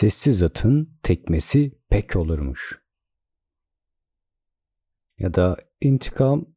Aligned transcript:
Sessiz 0.00 0.42
atın 0.42 0.98
tekmesi 1.02 1.72
pek 1.88 2.16
olurmuş. 2.16 2.82
Ya 5.18 5.34
da 5.34 5.56
intikam 5.80 6.54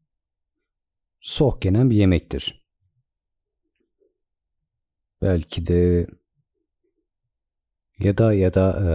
soğuk 1.21 1.65
yenen 1.65 1.89
bir 1.89 1.95
yemektir. 1.95 2.65
Belki 5.21 5.67
de 5.67 6.07
ya 7.99 8.17
da 8.17 8.33
ya 8.33 8.53
da 8.53 8.79
e, 8.83 8.91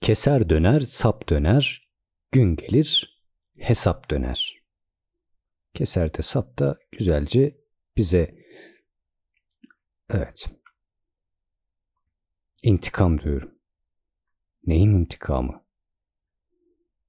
keser 0.00 0.48
döner, 0.48 0.80
sap 0.80 1.28
döner, 1.28 1.88
gün 2.32 2.56
gelir, 2.56 3.20
hesap 3.58 4.10
döner. 4.10 4.62
Keser 5.74 6.14
de 6.14 6.22
sap 6.22 6.58
da 6.58 6.78
güzelce 6.98 7.56
bize 7.96 8.34
evet 10.10 10.46
intikam 12.62 13.20
diyorum. 13.20 13.61
Neyin 14.66 14.92
intikamı? 14.92 15.64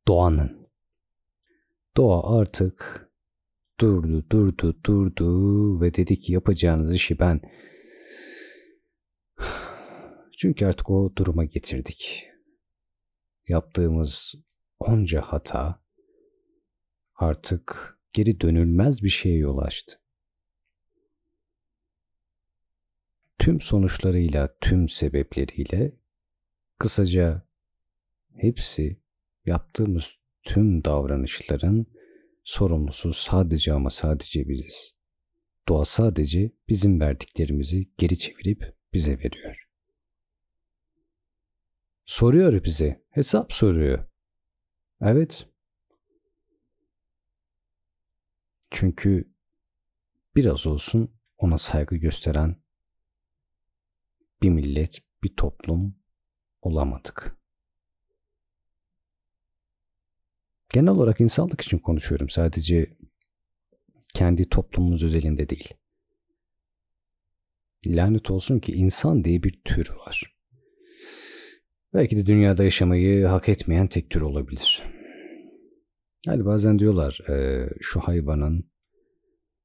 Doğanın. 0.07 0.70
Doğa 1.98 2.39
artık 2.39 3.09
durdu, 3.79 4.29
durdu, 4.29 4.84
durdu 4.84 5.81
ve 5.81 5.93
dedi 5.93 6.20
ki 6.20 6.34
yapacağınız 6.34 6.93
işi 6.93 7.20
ben 7.20 7.41
çünkü 10.38 10.66
artık 10.66 10.89
o 10.89 11.16
duruma 11.16 11.45
getirdik. 11.45 12.27
Yaptığımız 13.48 14.35
onca 14.79 15.21
hata 15.21 15.84
artık 17.15 17.98
geri 18.13 18.40
dönülmez 18.40 19.04
bir 19.04 19.09
şeye 19.09 19.38
yol 19.38 19.57
açtı. 19.57 19.99
Tüm 23.40 23.62
sonuçlarıyla, 23.62 24.57
tüm 24.62 24.90
sebepleriyle 24.90 26.02
kısaca 26.80 27.48
hepsi 28.35 29.02
yaptığımız 29.46 30.12
tüm 30.43 30.84
davranışların 30.84 31.85
sorumlusu 32.43 33.13
sadece 33.13 33.74
ama 33.74 33.90
sadece 33.90 34.49
biziz. 34.49 34.96
Doğa 35.68 35.85
sadece 35.85 36.52
bizim 36.70 36.99
verdiklerimizi 36.99 37.90
geri 37.98 38.18
çevirip 38.18 38.77
bize 38.93 39.20
veriyor. 39.20 39.70
Soruyor 42.05 42.63
bize, 42.63 43.04
hesap 43.10 43.54
soruyor. 43.54 44.05
Evet. 45.02 45.48
Çünkü 48.71 49.34
biraz 50.35 50.68
olsun 50.68 51.13
ona 51.37 51.58
saygı 51.58 51.96
gösteren 51.96 52.55
bir 54.41 54.49
millet, 54.49 54.99
bir 55.24 55.35
toplum 55.35 55.96
olamadık. 56.65 57.37
Genel 60.69 60.89
olarak 60.89 61.21
insanlık 61.21 61.61
için 61.61 61.77
konuşuyorum. 61.77 62.29
Sadece 62.29 62.93
kendi 64.13 64.50
toplumumuz 64.50 65.03
özelinde 65.03 65.50
değil. 65.50 65.73
Lanet 67.85 68.31
olsun 68.31 68.59
ki 68.59 68.72
insan 68.72 69.23
diye 69.23 69.44
bir 69.44 69.59
tür 69.66 69.89
var. 69.89 70.35
Belki 71.94 72.17
de 72.17 72.25
dünyada 72.25 72.63
yaşamayı 72.63 73.25
hak 73.25 73.50
etmeyen 73.50 73.88
tek 73.88 74.09
tür 74.09 74.22
olabilir. 74.22 74.84
Yani 76.28 76.45
bazen 76.45 76.79
diyorlar 76.79 77.19
e, 77.29 77.69
şu 77.81 78.00
hayvanın, 78.00 78.69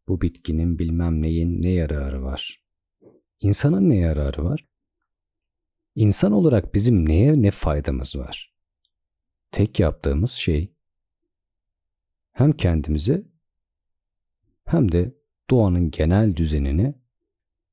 bu 0.08 0.20
bitkinin 0.20 0.78
bilmem 0.78 1.22
neyin 1.22 1.62
ne 1.62 1.70
yararı 1.70 2.22
var. 2.22 2.64
İnsanın 3.40 3.88
ne 3.90 3.96
yararı 3.96 4.44
var? 4.44 4.67
İnsan 5.98 6.32
olarak 6.32 6.74
bizim 6.74 7.08
neye 7.08 7.42
ne 7.42 7.50
faydamız 7.50 8.16
var? 8.16 8.54
Tek 9.52 9.80
yaptığımız 9.80 10.30
şey 10.30 10.72
hem 12.32 12.52
kendimize 12.52 13.22
hem 14.64 14.92
de 14.92 15.14
doğanın 15.50 15.90
genel 15.90 16.36
düzenine 16.36 16.94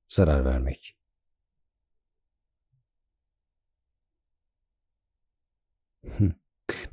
zarar 0.08 0.46
vermek. 0.46 0.98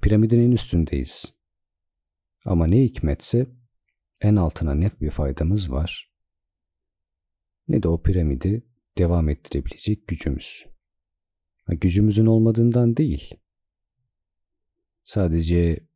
Piramidin 0.03 0.41
en 0.41 0.53
üstündeyiz. 0.53 1.35
Ama 2.45 2.67
ne 2.67 2.83
hikmetse 2.83 3.47
en 4.21 4.37
altına 4.37 4.75
ne 4.75 4.91
bir 5.01 5.11
faydamız 5.11 5.73
var 5.73 6.13
ne 7.69 7.83
de 7.83 7.89
o 7.89 8.03
piramidi 8.03 8.63
devam 8.99 9.29
ettirebilecek 9.29 10.09
gücümüz. 10.09 10.72
Gücümüzün 11.69 12.27
olmadığından 12.27 12.97
değil. 12.97 13.35
Sadece 15.05 15.87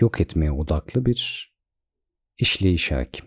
yok 0.00 0.20
etmeye 0.20 0.52
odaklı 0.52 1.06
bir 1.06 1.52
işleyiş 2.38 2.90
hakim. 2.92 3.26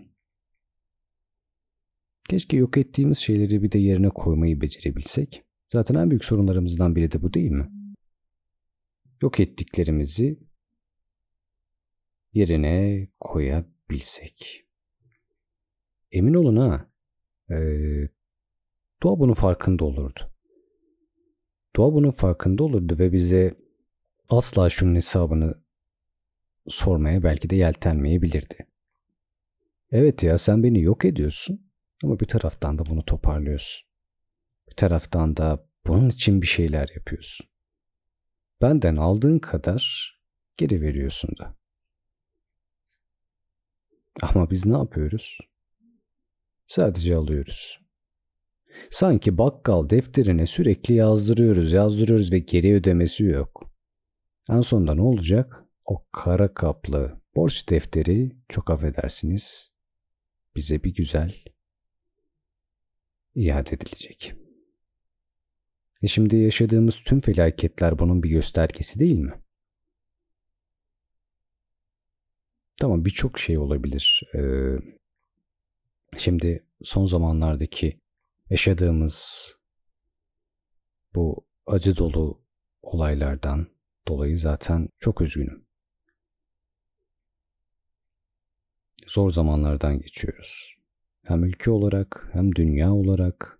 Keşke 2.30 2.58
yok 2.58 2.78
ettiğimiz 2.78 3.18
şeyleri 3.18 3.64
bir 3.64 3.72
de 3.72 3.80
yerine 3.80 4.09
koymayı 4.09 4.62
becerebilsek. 4.62 5.44
Zaten 5.68 5.96
en 5.96 6.09
büyük 6.09 6.25
sorunlarımızdan 6.25 6.96
biri 6.96 7.12
de 7.12 7.22
bu 7.22 7.34
değil 7.34 7.52
mi? 7.52 7.72
Yok 9.22 9.40
ettiklerimizi 9.40 10.40
yerine 12.34 13.08
koyabilsek. 13.20 14.66
Emin 16.12 16.34
olun 16.34 16.56
ha, 16.56 16.90
e, 17.50 17.56
doğa 19.03 19.20
bunun 19.20 19.34
farkında 19.34 19.86
olurdu. 19.86 20.31
Doğa 21.76 21.94
bunun 21.94 22.12
farkında 22.12 22.64
olurdu 22.64 23.00
ve 23.00 23.14
bize 23.14 23.56
asla 24.30 24.70
şunun 24.70 24.96
hesabını 24.96 25.64
sormaya 26.68 27.24
belki 27.24 27.50
de 27.50 27.56
yeltenmeyebilirdi. 27.56 28.68
Evet 29.92 30.24
ya 30.24 30.38
sen 30.38 30.64
beni 30.64 30.82
yok 30.82 31.06
ediyorsun 31.06 31.72
ama 32.04 32.20
bir 32.20 32.26
taraftan 32.26 32.80
da 32.80 32.86
bunu 32.86 33.06
toparlıyorsun. 33.06 33.88
Bir 34.70 34.76
taraftan 34.76 35.38
da 35.38 35.66
bunun 35.88 36.09
için 36.09 36.42
bir 36.42 36.48
şeyler 36.48 36.90
yapıyorsun. 36.96 37.48
Benden 38.62 38.96
aldığın 38.96 39.40
kadar 39.40 40.14
geri 40.58 40.82
veriyorsun 40.82 41.30
da. 41.40 41.56
Ama 44.22 44.50
biz 44.50 44.66
ne 44.66 44.78
yapıyoruz? 44.78 45.38
Sadece 46.68 47.16
alıyoruz. 47.16 47.81
Sanki 48.90 49.38
bakkal 49.38 49.90
defterine 49.90 50.48
sürekli 50.48 50.94
yazdırıyoruz, 50.94 51.72
yazdırıyoruz 51.72 52.32
ve 52.32 52.40
geri 52.40 52.74
ödemesi 52.74 53.24
yok. 53.24 53.72
En 54.50 54.62
sonunda 54.62 54.96
ne 54.96 55.02
olacak? 55.02 55.64
O 55.86 56.06
kara 56.12 56.54
kaplı 56.54 57.22
borç 57.36 57.70
defteri 57.70 58.32
çok 58.50 58.70
affedersiniz 58.70 59.72
bize 60.56 60.84
bir 60.84 60.94
güzel 60.94 61.36
iade 63.36 63.76
edilecek. 63.76 64.34
E 66.02 66.08
şimdi 66.08 66.36
yaşadığımız 66.38 66.96
tüm 67.06 67.22
felaketler 67.22 68.00
bunun 68.00 68.24
bir 68.24 68.30
göstergesi 68.30 69.00
değil 69.00 69.18
mi? 69.18 69.34
Tamam 72.78 73.06
birçok 73.06 73.40
şey 73.40 73.58
olabilir. 73.58 74.22
Ee, 74.36 74.40
şimdi 76.18 76.66
son 76.84 77.06
zamanlardaki 77.06 78.00
yaşadığımız 78.51 79.47
bu 81.16 81.45
acı 81.66 81.97
dolu 81.97 82.44
olaylardan 82.81 83.67
dolayı 84.07 84.39
zaten 84.39 84.89
çok 85.00 85.22
üzgünüm. 85.22 85.66
Zor 89.07 89.31
zamanlardan 89.31 90.00
geçiyoruz. 90.00 90.75
Hem 91.23 91.44
ülke 91.44 91.72
olarak 91.72 92.29
hem 92.34 92.56
dünya 92.56 92.94
olarak 92.94 93.59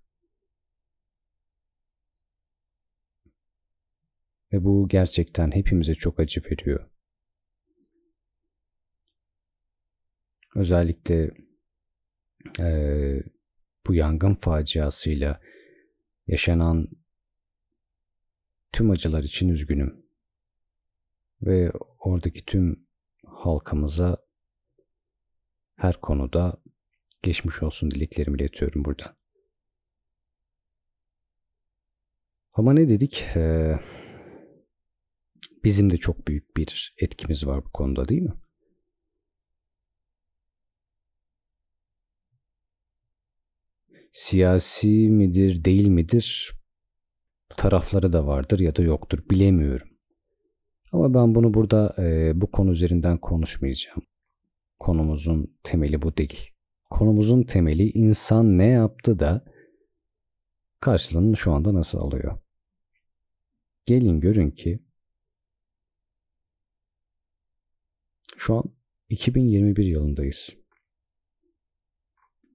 ve 4.54 4.64
bu 4.64 4.88
gerçekten 4.88 5.52
hepimize 5.52 5.96
çok 5.96 6.20
acı 6.20 6.44
veriyor. 6.44 6.90
Özellikle 10.56 11.32
e, 12.60 12.68
bu 13.88 13.94
yangın 13.94 14.36
faciasıyla 14.36 15.42
yaşanan 16.28 16.88
tüm 18.72 18.92
acılar 18.92 19.24
için 19.24 19.50
üzgünüm. 19.50 20.06
Ve 21.42 21.72
oradaki 22.00 22.46
tüm 22.46 22.86
halkımıza 23.26 24.18
her 25.76 26.02
konuda 26.02 26.58
geçmiş 27.24 27.64
olsun 27.64 27.92
dileklerimi 27.92 28.38
iletiyorum 28.38 28.86
burada. 28.86 29.16
Ama 32.54 32.74
ne 32.74 32.90
dedik? 32.90 33.24
Ee, 33.36 33.80
bizim 35.64 35.90
de 35.90 35.98
çok 35.98 36.28
büyük 36.28 36.58
bir 36.58 36.96
etkimiz 36.98 37.48
var 37.48 37.66
bu 37.66 37.70
konuda 37.70 38.08
değil 38.08 38.22
mi? 38.22 38.34
Siyasi 44.12 45.10
midir 45.10 45.64
değil 45.66 45.88
midir 45.88 46.54
tarafları 47.58 48.14
da 48.14 48.28
vardır 48.28 48.60
ya 48.60 48.76
da 48.76 48.82
yoktur 48.82 49.20
bilemiyorum. 49.30 49.88
Ama 50.92 51.14
ben 51.14 51.36
bunu 51.36 51.54
burada 51.54 51.96
e, 51.98 52.32
bu 52.42 52.52
konu 52.52 52.72
üzerinden 52.72 53.18
konuşmayacağım. 53.18 54.02
Konumuzun 54.80 55.58
temeli 55.64 56.02
bu 56.02 56.18
değil. 56.18 56.50
Konumuzun 56.90 57.44
temeli 57.44 57.92
insan 57.92 58.58
ne 58.58 58.68
yaptı 58.68 59.20
da 59.20 59.46
karşılığını 60.80 61.38
şu 61.38 61.52
anda 61.52 61.74
nasıl 61.74 61.98
alıyor? 61.98 62.40
Gelin 63.86 64.20
görün 64.20 64.52
ki 64.52 64.80
şu 68.38 68.56
an 68.56 68.64
2021 69.10 69.86
yılındayız. 69.86 70.61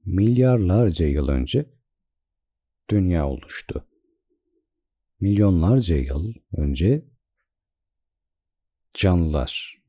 Milyarlarca 0.07 1.07
yıl 1.07 1.29
önce 1.29 1.71
dünya 2.91 3.29
oluştu. 3.29 3.89
Milyonlarca 5.21 5.97
yıl 5.97 6.35
önce 6.53 7.05
canlılar 8.95 9.83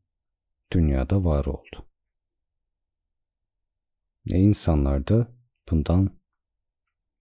dünyada 0.71 1.23
var 1.23 1.45
oldu. 1.45 1.89
Ne 4.25 4.39
insanlar 4.39 5.07
da 5.07 5.31
bundan 5.71 6.19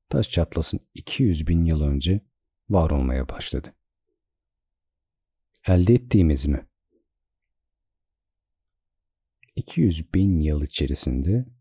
taş 0.08 0.30
çatlasın 0.30 0.80
200 0.94 1.46
bin 1.46 1.64
yıl 1.64 1.80
önce 1.80 2.20
var 2.70 2.90
olmaya 2.90 3.28
başladı. 3.28 3.74
Elde 5.66 5.94
ettiğimiz 5.94 6.46
mi? 6.46 6.66
200 9.56 10.14
bin 10.14 10.40
yıl 10.40 10.62
içerisinde 10.62 11.55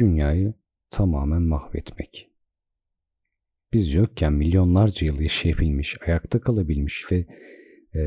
dünyayı 0.00 0.54
tamamen 0.90 1.42
mahvetmek. 1.42 2.30
Biz 3.72 3.92
yokken 3.92 4.32
milyonlarca 4.32 5.06
yıl 5.06 5.20
yaşayabilmiş, 5.20 5.96
ayakta 6.06 6.40
kalabilmiş 6.40 7.12
ve 7.12 7.26
e, 7.94 8.02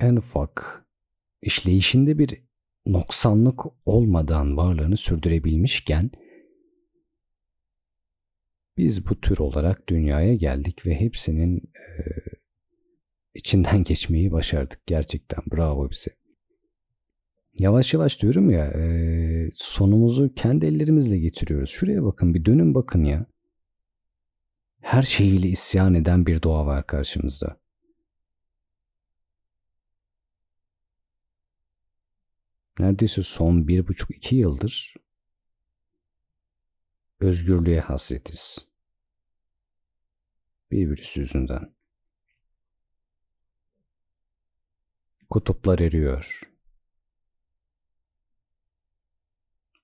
en 0.00 0.16
ufak 0.16 0.86
işleyişinde 1.42 2.18
bir 2.18 2.42
noksanlık 2.86 3.60
olmadan 3.86 4.56
varlığını 4.56 4.96
sürdürebilmişken 4.96 6.10
biz 8.76 9.08
bu 9.08 9.20
tür 9.20 9.38
olarak 9.38 9.88
dünyaya 9.88 10.34
geldik 10.34 10.86
ve 10.86 11.00
hepsinin 11.00 11.56
e, 11.56 11.92
içinden 13.34 13.84
geçmeyi 13.84 14.32
başardık. 14.32 14.86
Gerçekten 14.86 15.42
bravo 15.52 15.90
bize. 15.90 16.21
Yavaş 17.58 17.94
yavaş 17.94 18.22
diyorum 18.22 18.50
ya 18.50 18.66
e, 18.66 19.50
sonumuzu 19.54 20.34
kendi 20.34 20.66
ellerimizle 20.66 21.18
getiriyoruz. 21.18 21.70
Şuraya 21.70 22.04
bakın 22.04 22.34
bir 22.34 22.44
dönün 22.44 22.74
bakın 22.74 23.04
ya. 23.04 23.26
Her 24.80 25.02
şeyiyle 25.02 25.48
isyan 25.48 25.94
eden 25.94 26.26
bir 26.26 26.42
doğa 26.42 26.66
var 26.66 26.86
karşımızda. 26.86 27.56
Neredeyse 32.78 33.22
son 33.22 33.68
bir 33.68 33.88
buçuk 33.88 34.10
iki 34.10 34.36
yıldır 34.36 34.94
özgürlüğe 37.20 37.80
hasretiz. 37.80 38.58
Bir 40.70 40.90
virüs 40.90 41.16
yüzünden. 41.16 41.74
Kutuplar 45.30 45.78
eriyor. 45.78 46.51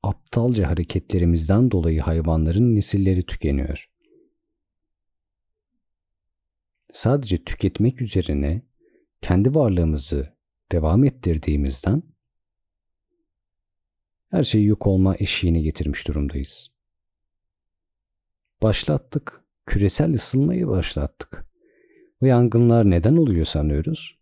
Aptalca 0.09 0.69
hareketlerimizden 0.71 1.71
dolayı 1.71 2.01
hayvanların 2.01 2.77
nesilleri 2.77 3.27
tükeniyor. 3.27 3.91
Sadece 6.93 7.45
tüketmek 7.45 8.03
üzerine 8.03 8.63
kendi 9.23 9.55
varlığımızı 9.55 10.37
devam 10.73 11.05
ettirdiğimizden 11.05 12.03
her 14.31 14.45
şeyi 14.45 14.67
yok 14.67 14.87
olma 14.87 15.17
eşiğine 15.19 15.61
getirmiş 15.61 16.09
durumdayız. 16.09 16.73
Başlattık. 18.63 19.45
Küresel 19.67 20.15
ısınmayı 20.15 20.69
başlattık. 20.69 21.47
Bu 22.21 22.27
yangınlar 22.27 22.91
neden 22.91 23.17
oluyor 23.17 23.45
sanıyoruz? 23.45 24.19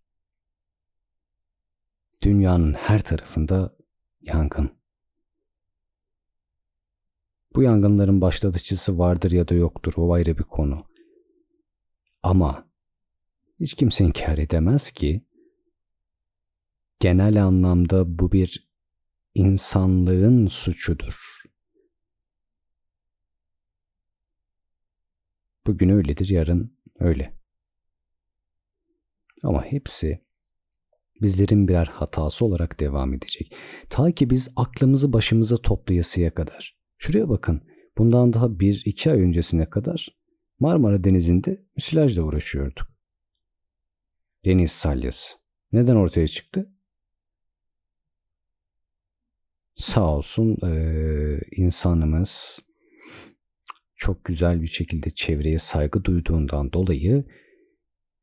Dünyanın 2.22 2.72
her 2.72 3.02
tarafında 3.02 3.76
yangın. 4.20 4.85
Bu 7.56 7.62
yangınların 7.62 8.20
başlatıcısı 8.20 8.98
vardır 8.98 9.30
ya 9.30 9.48
da 9.48 9.54
yoktur 9.54 9.92
o 9.96 10.12
ayrı 10.12 10.38
bir 10.38 10.42
konu. 10.42 10.86
Ama 12.22 12.68
hiç 13.60 13.74
kimse 13.74 14.04
inkar 14.04 14.38
edemez 14.38 14.90
ki 14.90 15.24
genel 17.00 17.44
anlamda 17.44 18.18
bu 18.18 18.32
bir 18.32 18.68
insanlığın 19.34 20.46
suçudur. 20.46 21.42
Bugün 25.66 25.88
öyledir, 25.88 26.28
yarın 26.28 26.76
öyle. 26.98 27.38
Ama 29.42 29.64
hepsi 29.64 30.20
bizlerin 31.22 31.68
birer 31.68 31.86
hatası 31.86 32.44
olarak 32.44 32.80
devam 32.80 33.14
edecek. 33.14 33.56
Ta 33.90 34.12
ki 34.12 34.30
biz 34.30 34.52
aklımızı 34.56 35.12
başımıza 35.12 35.56
toplayasıya 35.56 36.34
kadar. 36.34 36.75
Şuraya 36.98 37.28
bakın. 37.28 37.62
Bundan 37.98 38.32
daha 38.32 38.60
bir 38.60 38.82
iki 38.84 39.10
ay 39.10 39.20
öncesine 39.20 39.70
kadar 39.70 40.08
Marmara 40.58 41.04
Denizi'nde 41.04 41.64
müsilajla 41.76 42.22
uğraşıyorduk. 42.22 42.87
Deniz 44.44 44.72
salyası. 44.72 45.34
Neden 45.72 45.96
ortaya 45.96 46.28
çıktı? 46.28 46.70
Sağ 49.76 50.16
olsun 50.16 50.58
e, 50.66 51.40
insanımız 51.56 52.60
çok 53.96 54.25
güzel 54.25 54.62
bir 54.62 54.66
şekilde 54.66 55.10
çevreye 55.10 55.58
saygı 55.58 56.04
duyduğundan 56.04 56.72
dolayı 56.72 57.25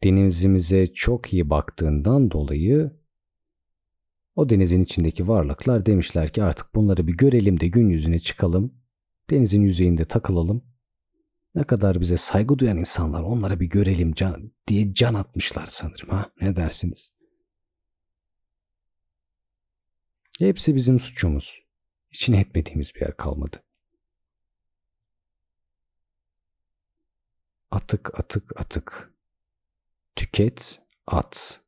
denizimize 0.04 0.94
çok 0.94 1.34
iyi 1.34 1.50
baktığından 1.50 2.32
dolayı 2.32 2.92
o 4.36 4.50
denizin 4.50 4.82
içindeki 4.82 5.28
varlıklar 5.28 5.86
demişler 5.86 6.34
ki 6.34 6.44
artık 6.44 6.76
bunları 6.76 7.08
bir 7.08 7.18
görelim 7.18 7.60
de 7.60 7.68
gün 7.68 7.90
yüzüne 7.90 8.20
çıkalım. 8.20 8.74
Denizin 9.30 9.62
yüzeyinde 9.62 10.06
takılalım. 10.06 10.64
Ne 11.56 11.64
kadar 11.64 12.02
bize 12.02 12.18
saygı 12.18 12.60
duyan 12.60 12.78
insanlar 12.78 13.24
onlara 13.24 13.60
bir 13.60 13.66
görelim 13.66 14.14
can, 14.14 14.52
diye 14.68 14.94
can 14.94 15.14
atmışlar 15.14 15.66
sanırım 15.66 16.10
ha. 16.10 16.32
Ne 16.42 16.56
dersiniz? 16.56 17.14
Hepsi 20.40 20.76
bizim 20.76 21.00
suçumuz. 21.00 21.64
İçine 22.12 22.40
etmediğimiz 22.40 22.96
bir 22.96 23.02
yer 23.02 23.18
kalmadı. 23.18 23.64
Atık 27.72 28.20
atık 28.20 28.60
atık. 28.60 29.14
Tüket, 30.16 30.82
at. 31.08 31.62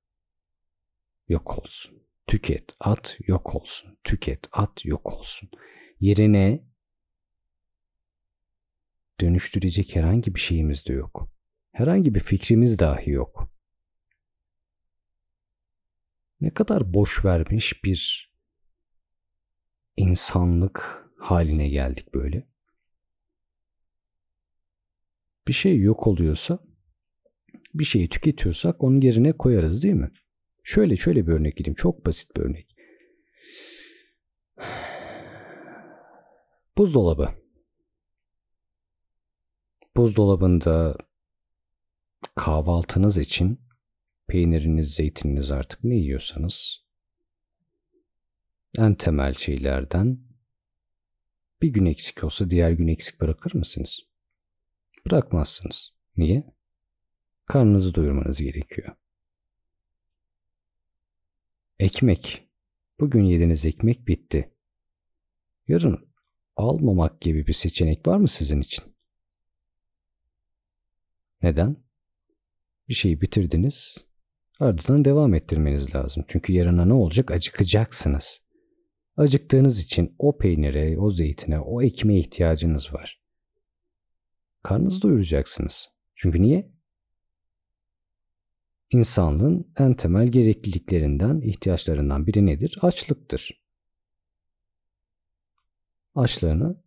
Yok 1.29 1.57
olsun. 1.59 2.04
Tüket, 2.27 2.75
at, 2.79 3.17
yok 3.27 3.55
olsun. 3.55 3.97
Tüket, 4.03 4.39
at, 4.51 4.85
yok 4.85 5.13
olsun. 5.13 5.49
Yerine 5.99 6.63
dönüştürecek 9.21 9.95
herhangi 9.95 10.35
bir 10.35 10.39
şeyimiz 10.39 10.85
de 10.85 10.93
yok. 10.93 11.29
Herhangi 11.71 12.15
bir 12.15 12.19
fikrimiz 12.19 12.79
dahi 12.79 13.11
yok. 13.11 13.51
Ne 16.41 16.53
kadar 16.53 16.93
boş 16.93 17.25
vermiş 17.25 17.83
bir 17.83 18.31
insanlık 19.97 21.05
haline 21.19 21.69
geldik 21.69 22.13
böyle. 22.13 22.47
Bir 25.47 25.53
şey 25.53 25.79
yok 25.79 26.07
oluyorsa, 26.07 26.59
bir 27.73 27.83
şeyi 27.83 28.09
tüketiyorsak 28.09 28.83
onun 28.83 29.01
yerine 29.01 29.33
koyarız 29.33 29.83
değil 29.83 29.93
mi? 29.93 30.11
Şöyle 30.67 30.95
şöyle 30.95 31.27
bir 31.27 31.31
örnek 31.31 31.57
gideyim. 31.57 31.75
Çok 31.75 32.05
basit 32.05 32.35
bir 32.35 32.41
örnek. 32.41 32.75
Buzdolabı. 36.77 37.29
Buzdolabında 39.95 40.97
kahvaltınız 42.35 43.17
için 43.17 43.59
peyniriniz, 44.27 44.93
zeytininiz 44.93 45.51
artık 45.51 45.83
ne 45.83 45.95
yiyorsanız 45.95 46.83
en 48.77 48.95
temel 48.95 49.33
şeylerden 49.33 50.19
bir 51.61 51.69
gün 51.69 51.85
eksik 51.85 52.23
olsa 52.23 52.49
diğer 52.49 52.71
gün 52.71 52.87
eksik 52.87 53.21
bırakır 53.21 53.55
mısınız? 53.55 53.99
Bırakmazsınız. 55.05 55.93
Niye? 56.17 56.43
Karnınızı 57.45 57.95
doyurmanız 57.95 58.37
gerekiyor. 58.37 58.95
Ekmek. 61.79 62.47
Bugün 62.99 63.23
yediğiniz 63.23 63.65
ekmek 63.65 64.07
bitti. 64.07 64.51
Yarın 65.67 66.09
almamak 66.55 67.21
gibi 67.21 67.47
bir 67.47 67.53
seçenek 67.53 68.07
var 68.07 68.17
mı 68.17 68.27
sizin 68.29 68.61
için? 68.61 68.83
Neden? 71.41 71.77
Bir 72.89 72.93
şeyi 72.93 73.21
bitirdiniz, 73.21 73.97
ardından 74.59 75.05
devam 75.05 75.33
ettirmeniz 75.33 75.95
lazım. 75.95 76.25
Çünkü 76.27 76.53
yarına 76.53 76.85
ne 76.85 76.93
olacak? 76.93 77.31
Acıkacaksınız. 77.31 78.41
Acıktığınız 79.17 79.79
için 79.79 80.15
o 80.19 80.37
peynire, 80.37 80.99
o 80.99 81.09
zeytine, 81.09 81.59
o 81.59 81.81
ekmeğe 81.81 82.19
ihtiyacınız 82.19 82.93
var. 82.93 83.21
Karnınızı 84.63 85.01
doyuracaksınız. 85.01 85.89
Çünkü 86.15 86.41
niye? 86.41 86.74
İnsanlığın 88.95 89.73
en 89.77 89.93
temel 89.93 90.27
gerekliliklerinden, 90.27 91.41
ihtiyaçlarından 91.41 92.27
biri 92.27 92.45
nedir? 92.45 92.77
Açlıktır. 92.81 93.61
Açlığını 96.15 96.83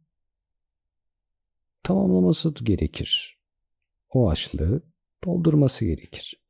tamamlaması 1.83 2.55
gerekir. 2.55 3.39
O 4.11 4.31
açlığı 4.31 4.83
doldurması 5.25 5.85
gerekir. 5.85 6.41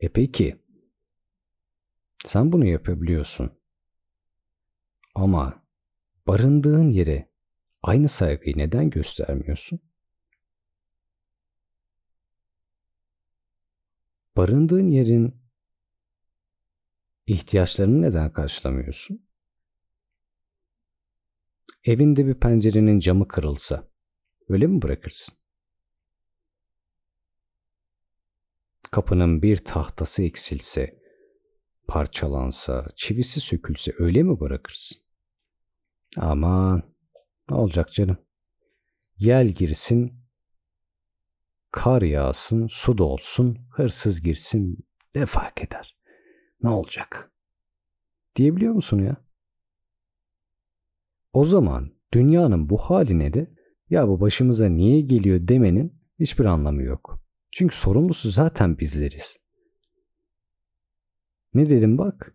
E 0.00 0.08
peki, 0.08 0.56
sen 2.26 2.52
bunu 2.52 2.64
yapabiliyorsun. 2.64 3.50
Ama 5.14 5.62
barındığın 6.26 6.90
yere 6.90 7.28
aynı 7.82 8.08
saygıyı 8.08 8.58
neden 8.58 8.90
göstermiyorsun? 8.90 9.80
Barındığın 14.36 14.88
yerin 14.88 15.40
ihtiyaçlarını 17.26 18.02
neden 18.02 18.32
karşılamıyorsun? 18.32 19.26
Evinde 21.84 22.26
bir 22.26 22.34
pencerenin 22.34 23.00
camı 23.00 23.28
kırılsa 23.28 23.88
öyle 24.48 24.66
mi 24.66 24.82
bırakırsın? 24.82 25.34
Kapının 28.90 29.42
bir 29.42 29.56
tahtası 29.56 30.22
eksilse, 30.22 30.98
parçalansa, 31.88 32.86
çivisi 32.96 33.40
sökülse 33.40 33.92
öyle 33.98 34.22
mi 34.22 34.40
bırakırsın? 34.40 34.98
Aman 36.16 36.82
ne 37.50 37.56
olacak 37.56 37.92
canım? 37.92 38.18
Yel 39.18 39.48
girsin, 39.48 40.19
kar 41.70 42.02
yağsın, 42.02 42.66
su 42.66 42.98
dolsun, 42.98 43.58
hırsız 43.70 44.22
girsin 44.22 44.86
ne 45.14 45.26
fark 45.26 45.62
eder? 45.62 45.96
Ne 46.62 46.70
olacak? 46.70 47.32
Diyebiliyor 48.36 48.72
musun 48.72 48.98
ya? 48.98 49.16
O 51.32 51.44
zaman 51.44 51.90
dünyanın 52.12 52.70
bu 52.70 52.76
haline 52.76 53.32
de 53.32 53.50
ya 53.90 54.08
bu 54.08 54.20
başımıza 54.20 54.68
niye 54.68 55.00
geliyor 55.00 55.48
demenin 55.48 56.00
hiçbir 56.20 56.44
anlamı 56.44 56.82
yok. 56.82 57.22
Çünkü 57.50 57.76
sorumlusu 57.76 58.30
zaten 58.30 58.78
bizleriz. 58.78 59.40
Ne 61.54 61.70
dedim 61.70 61.98
bak? 61.98 62.34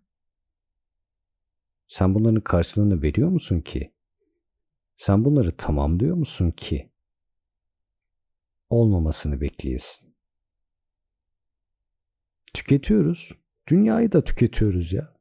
Sen 1.88 2.16
bunların 2.16 2.42
karşılığını 2.42 3.02
veriyor 3.02 3.30
musun 3.30 3.62
ki? 3.62 3.94
Sen 4.98 5.26
bunları 5.26 5.58
tamamlıyor 5.58 6.16
musun 6.16 6.52
ki? 6.52 6.90
Olmamasını 8.70 9.42
bekleyesin. 9.42 10.16
Tüketiyoruz. 12.54 13.32
Dünyayı 13.68 14.12
da 14.12 14.24
tüketiyoruz 14.24 14.94
ya. 14.94 15.16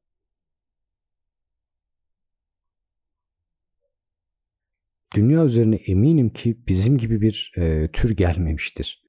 Dünya 5.14 5.44
üzerine 5.44 5.76
eminim 5.76 6.30
ki 6.30 6.58
bizim 6.68 6.98
gibi 6.98 7.20
bir 7.20 7.52
e, 7.56 7.90
tür 7.92 8.16
gelmemiştir. 8.16 9.04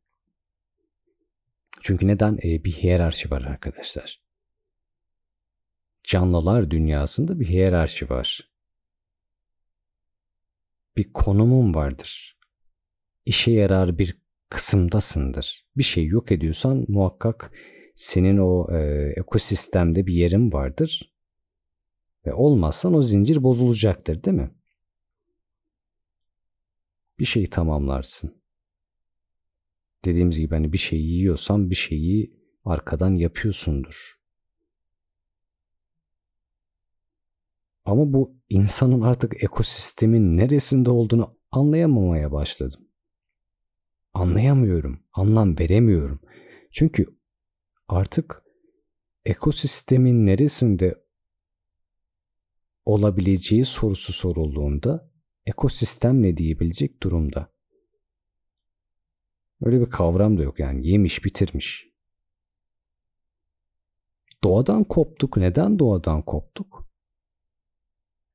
Çünkü 1.82 2.08
neden? 2.08 2.38
E, 2.44 2.63
bir 2.63 2.72
hiyerarşi 2.72 3.32
var 3.32 3.42
arkadaşlar. 3.42 4.22
Canlılar 6.04 6.72
dünyasında 6.72 7.39
bir 7.39 7.48
hiyerarşi 7.50 8.10
var. 8.10 8.50
Bir 10.98 11.13
konumun 11.13 11.74
vardır. 11.74 12.38
İşe 13.25 13.51
yarar 13.51 13.98
bir 13.98 14.25
kısımdasındır. 14.50 15.66
Bir 15.78 15.84
şey 15.84 16.06
yok 16.06 16.32
ediyorsan 16.32 16.86
muhakkak 16.88 17.52
senin 17.96 18.38
o 18.38 18.78
e, 18.78 19.14
ekosistemde 19.18 20.08
bir 20.08 20.14
yerin 20.14 20.52
vardır. 20.52 21.14
Ve 22.25 22.34
olmazsan 22.34 22.94
o 22.94 23.02
zincir 23.02 23.44
bozulacaktır 23.44 24.24
değil 24.24 24.38
mi? 24.38 24.52
Bir 27.20 27.25
şeyi 27.25 27.50
tamamlarsın. 27.50 28.42
Dediğimiz 30.06 30.40
gibi 30.40 30.56
hani 30.56 30.74
bir 30.74 30.78
şeyi 30.78 31.12
yiyorsan 31.12 31.70
bir 31.70 31.75
şeyi 31.75 32.34
arkadan 32.66 33.16
yapıyorsundur. 33.16 34.16
Ama 37.86 38.14
bu 38.14 38.36
insanın 38.50 39.02
artık 39.02 39.44
ekosistemin 39.44 40.38
neresinde 40.38 40.90
olduğunu 40.90 41.38
anlayamamaya 41.52 42.32
başladım. 42.32 42.85
Anlayamıyorum, 44.16 45.04
anlam 45.14 45.60
veremiyorum. 45.60 46.20
Çünkü 46.72 47.06
artık 47.88 48.44
ekosistemin 49.26 50.26
neresinde 50.26 51.06
olabileceği 52.86 53.66
sorusu 53.66 54.14
sorulduğunda 54.14 55.12
ekosistem 55.46 56.22
ne 56.22 56.38
diyebilecek 56.38 57.04
durumda. 57.04 57.54
Öyle 59.62 59.82
bir 59.82 59.90
kavram 59.90 60.38
da 60.38 60.44
yok 60.44 60.60
yani 60.60 60.88
yemiş 60.88 61.26
bitirmiş. 61.26 61.90
Doğadan 64.44 64.84
koptuk. 64.84 65.38
Neden 65.38 65.80
doğadan 65.80 66.22
koptuk? 66.22 66.88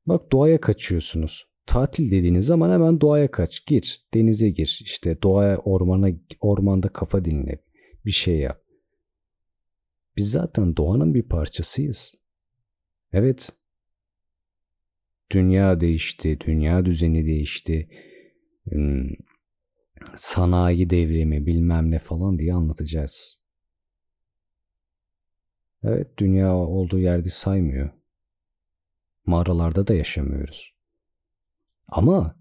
Bak 0.06 0.32
doğaya 0.32 0.60
kaçıyorsunuz. 0.60 1.49
Tatil 1.70 2.10
dediğiniz 2.10 2.46
zaman 2.46 2.70
hemen 2.70 3.00
doğaya 3.00 3.30
kaç. 3.30 3.66
Gir, 3.66 4.06
denize 4.14 4.50
gir. 4.50 4.80
İşte 4.84 5.22
doğaya, 5.22 5.58
ormana, 5.58 6.08
ormanda 6.40 6.88
kafa 6.88 7.24
dinle. 7.24 7.58
Bir 8.06 8.10
şey 8.10 8.38
yap. 8.38 8.62
Biz 10.16 10.30
zaten 10.30 10.76
doğanın 10.76 11.14
bir 11.14 11.22
parçasıyız. 11.22 12.14
Evet. 13.12 13.50
Dünya 15.30 15.80
değişti, 15.80 16.38
dünya 16.40 16.84
düzeni 16.84 17.26
değişti. 17.26 17.88
Hmm, 18.68 19.08
sanayi 20.16 20.90
devrimi 20.90 21.46
bilmem 21.46 21.90
ne 21.90 21.98
falan 21.98 22.38
diye 22.38 22.54
anlatacağız. 22.54 23.42
Evet 25.82 26.18
dünya 26.18 26.56
olduğu 26.56 26.98
yerde 26.98 27.28
saymıyor. 27.28 27.90
Mağaralarda 29.26 29.86
da 29.86 29.94
yaşamıyoruz. 29.94 30.79
Ama 31.90 32.36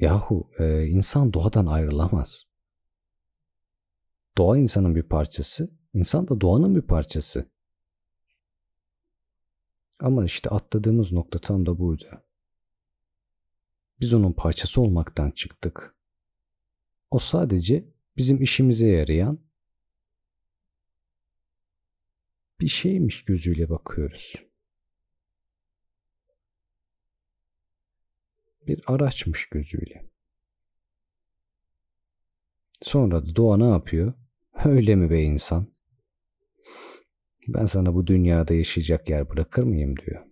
yahu 0.00 0.50
e, 0.58 0.86
insan 0.86 1.32
doğadan 1.32 1.66
ayrılamaz. 1.66 2.46
Doğa 4.38 4.58
insanın 4.58 4.94
bir 4.94 5.02
parçası, 5.02 5.70
insan 5.94 6.28
da 6.28 6.40
doğanın 6.40 6.76
bir 6.76 6.82
parçası. 6.82 7.50
Ama 9.98 10.24
işte 10.24 10.50
atladığımız 10.50 11.12
nokta 11.12 11.38
tam 11.38 11.66
da 11.66 11.78
burada. 11.78 12.24
Biz 14.00 14.14
onun 14.14 14.32
parçası 14.32 14.80
olmaktan 14.80 15.30
çıktık. 15.30 15.96
O 17.10 17.18
sadece 17.18 17.84
bizim 18.16 18.42
işimize 18.42 18.86
yarayan 18.86 19.38
bir 22.60 22.68
şeymiş 22.68 23.24
gözüyle 23.24 23.70
bakıyoruz. 23.70 24.34
Bir 28.66 28.80
araçmış 28.86 29.46
gözüyle. 29.48 30.04
Sonra 32.82 33.26
da 33.26 33.36
doğa 33.36 33.56
ne 33.56 33.68
yapıyor? 33.68 34.12
Öyle 34.64 34.94
mi 34.94 35.10
be 35.10 35.22
insan? 35.22 35.66
Ben 37.48 37.66
sana 37.66 37.94
bu 37.94 38.06
dünyada 38.06 38.54
yaşayacak 38.54 39.08
yer 39.08 39.30
bırakır 39.30 39.62
mıyım 39.62 39.96
diyor. 39.96 40.24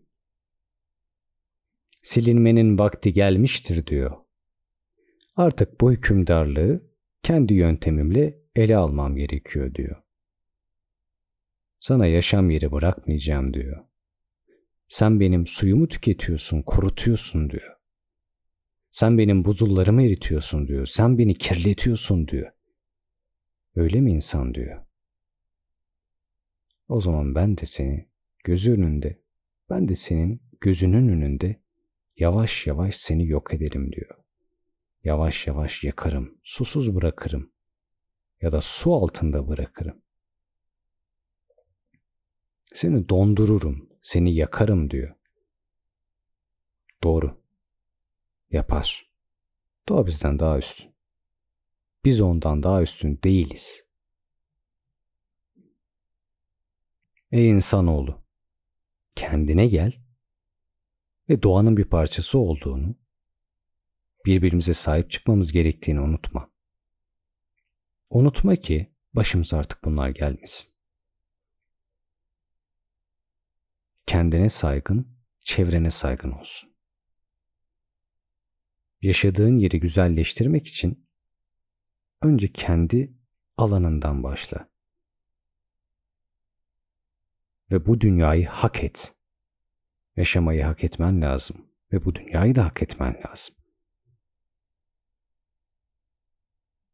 Silinmenin 2.03 2.79
vakti 2.79 3.13
gelmiştir 3.13 3.87
diyor. 3.87 4.17
Artık 5.37 5.81
bu 5.81 5.93
hükümdarlığı 5.93 6.83
kendi 7.23 7.55
yöntemimle 7.55 8.39
ele 8.55 8.77
almam 8.77 9.17
gerekiyor 9.17 9.75
diyor. 9.75 10.03
Sana 11.81 12.07
yaşam 12.07 12.51
yeri 12.51 12.73
bırakmayacağım 12.73 13.55
diyor. 13.55 13.85
Sen 14.89 15.21
benim 15.21 15.47
suyumu 15.47 15.89
tüketiyorsun, 15.89 16.63
kurutuyorsun 16.63 17.51
diyor. 17.51 17.80
Sen 18.91 19.19
benim 19.19 19.45
buzullarımı 19.45 20.03
eritiyorsun 20.03 20.69
diyor. 20.69 20.87
Sen 20.87 21.19
beni 21.19 21.39
kirletiyorsun 21.39 22.29
diyor. 22.29 22.53
Öyle 23.77 24.01
mi 24.01 24.13
insan 24.13 24.55
diyor. 24.55 24.85
O 26.89 27.01
zaman 27.01 27.35
ben 27.35 27.57
de 27.57 27.67
seni 27.67 28.09
gözü 28.45 28.73
önünde, 28.73 29.21
ben 29.71 29.89
de 29.89 29.95
senin 29.95 30.43
gözünün 30.61 31.09
önünde 31.09 31.61
yavaş 32.17 32.67
yavaş 32.67 32.97
seni 32.97 33.27
yok 33.27 33.55
ederim 33.55 33.93
diyor. 33.93 34.15
yavaş 35.05 35.47
yavaş 35.47 35.85
yakarım, 35.85 36.39
susuz 36.45 36.95
bırakırım 36.95 37.53
ya 38.41 38.53
da 38.53 38.61
su 38.61 38.95
altında 38.95 39.49
bırakırım. 39.49 40.03
Seni 42.75 43.09
dondururum, 43.09 43.89
seni 44.03 44.35
yakarım 44.35 44.91
diyor. 44.91 45.15
Doğru. 47.03 47.40
Yapar. 48.51 49.11
Doğa 49.89 50.07
bizden 50.07 50.39
daha 50.39 50.59
üstün. 50.59 50.95
Biz 52.05 52.21
ondan 52.21 52.63
daha 52.63 52.83
üstün 52.83 53.21
değiliz. 53.25 53.85
Ey 57.33 57.51
insanoğlu, 57.51 58.23
kendine 59.15 59.67
gel 59.67 59.93
ve 61.29 61.43
doğanın 61.43 61.77
bir 61.77 61.85
parçası 61.85 62.39
olduğunu, 62.39 62.95
birbirimize 64.27 64.75
sahip 64.75 65.11
çıkmamız 65.11 65.53
gerektiğini 65.53 66.01
unutma. 66.01 66.51
Unutma 68.11 68.57
ki 68.57 68.93
başımıza 69.15 69.59
artık 69.59 69.85
bunlar 69.85 70.09
gelmesin. 70.09 70.71
Kendine 74.07 74.49
saygın, 74.49 75.09
çevrene 75.41 75.91
saygın 75.91 76.31
olsun. 76.31 76.70
Yaşadığın 79.03 79.59
yeri 79.59 79.81
güzelleştirmek 79.81 80.67
için 80.67 81.07
önce 82.23 82.53
kendi 82.53 83.13
alanından 83.57 84.23
başla. 84.23 84.71
Ve 87.71 87.87
bu 87.87 88.01
dünyayı 88.01 88.47
hak 88.47 88.85
et. 88.85 89.15
Yaşamayı 90.17 90.65
hak 90.65 90.85
etmen 90.85 91.23
lazım 91.23 91.67
ve 91.93 92.05
bu 92.05 92.15
dünyayı 92.15 92.57
da 92.57 92.65
hak 92.65 92.83
etmen 92.83 93.23
lazım. 93.27 93.55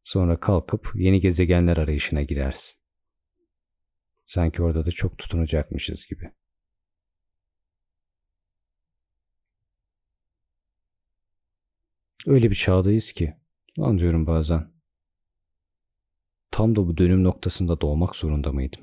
Sonra 0.03 0.39
kalkıp 0.39 0.91
yeni 0.95 1.21
gezegenler 1.21 1.77
arayışına 1.77 2.21
girersin. 2.21 2.79
Sanki 4.25 4.63
orada 4.63 4.85
da 4.85 4.91
çok 4.91 5.17
tutunacakmışız 5.17 6.05
gibi. 6.05 6.31
Öyle 12.27 12.49
bir 12.49 12.55
çağdayız 12.55 13.11
ki, 13.11 13.35
lan 13.79 13.99
diyorum 13.99 14.27
bazen, 14.27 14.71
tam 16.51 16.75
da 16.75 16.87
bu 16.87 16.97
dönüm 16.97 17.23
noktasında 17.23 17.81
doğmak 17.81 18.15
zorunda 18.15 18.51
mıydım? 18.51 18.81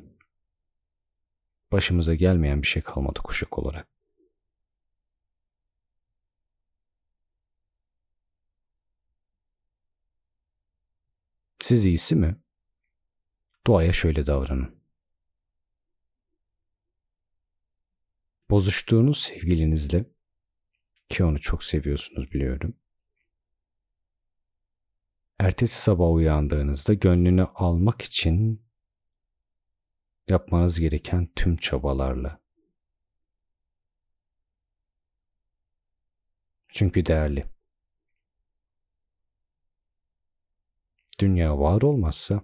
Başımıza 1.73 2.15
gelmeyen 2.15 2.63
bir 2.63 2.67
şey 2.67 2.83
kalmadı 2.83 3.21
kuşak 3.25 3.59
olarak. 3.59 3.89
Siz 11.61 11.85
iyisi 11.85 12.15
mi? 12.15 12.37
Doğaya 13.67 13.93
şöyle 13.93 14.27
davranın. 14.27 14.75
Bozuştuğunuz 18.51 19.23
sevgilinizle 19.23 20.05
ki 21.09 21.25
onu 21.25 21.41
çok 21.41 21.65
seviyorsunuz 21.65 22.33
biliyorum. 22.33 22.75
Ertesi 25.39 25.81
sabah 25.83 26.13
uyandığınızda 26.13 26.95
gönlünü 26.95 27.45
almak 27.45 28.03
için 28.03 28.63
yapmanız 30.29 30.81
gereken 30.81 31.29
tüm 31.37 31.57
çabalarla. 31.57 32.41
Çünkü 36.69 37.07
değerli. 37.07 37.45
Dünya 41.19 41.59
var 41.59 41.83
olmazsa 41.83 42.43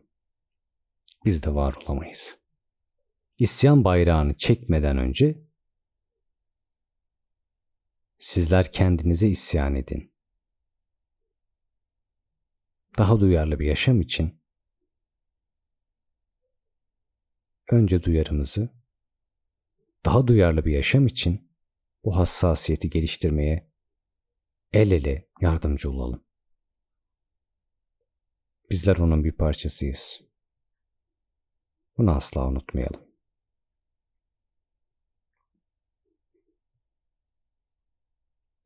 biz 1.24 1.42
de 1.42 1.54
var 1.54 1.74
olamayız. 1.74 2.38
İsyan 3.38 3.84
bayrağını 3.84 4.36
çekmeden 4.36 4.98
önce 4.98 5.38
sizler 8.18 8.72
kendinize 8.72 9.28
isyan 9.28 9.74
edin. 9.74 10.09
Daha 13.00 13.20
duyarlı 13.20 13.58
bir 13.58 13.66
yaşam 13.66 14.00
için 14.00 14.40
önce 17.70 18.02
duyarımızı, 18.02 18.70
daha 20.04 20.26
duyarlı 20.26 20.64
bir 20.64 20.72
yaşam 20.72 21.06
için 21.06 21.50
bu 22.04 22.16
hassasiyeti 22.16 22.90
geliştirmeye 22.90 23.70
el 24.72 24.90
ele 24.90 25.28
yardımcı 25.40 25.90
olalım. 25.90 26.24
Bizler 28.70 28.96
onun 28.96 29.24
bir 29.24 29.32
parçasıyız. 29.32 30.20
Bunu 31.98 32.10
asla 32.10 32.48
unutmayalım. 32.48 33.02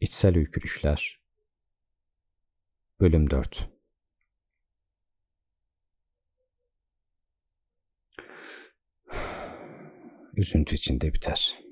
İçsel 0.01 0.37
Öykürüşler 0.37 1.20
Bölüm 3.01 3.31
4 3.31 3.74
Üzüntü 10.37 10.75
içinde 10.75 11.14
biter. 11.14 11.63